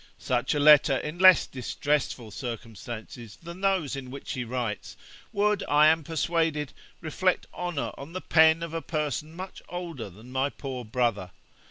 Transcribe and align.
Such 0.17 0.55
a 0.55 0.59
letter 0.59 0.97
in 0.97 1.19
less 1.19 1.45
distressful 1.45 2.31
circumstances 2.31 3.35
than 3.43 3.61
those 3.61 3.95
in 3.95 4.09
which 4.09 4.31
he 4.31 4.43
writes, 4.43 4.97
would, 5.31 5.61
I 5.69 5.89
am 5.89 6.03
persuaded, 6.03 6.73
reflect 7.01 7.45
honour 7.53 7.91
on 7.99 8.13
the 8.13 8.19
pen 8.21 8.63
of 8.63 8.73
a 8.73 8.81
person 8.81 9.35
much 9.35 9.61
older 9.69 10.09
than 10.09 10.31
my 10.31 10.49
poor 10.49 10.83
brother. 10.83 11.29